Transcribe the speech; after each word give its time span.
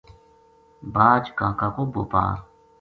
باج 0.93 1.23
کاکا 1.37 1.67
کو 1.75 1.83
بوپار 1.93 2.35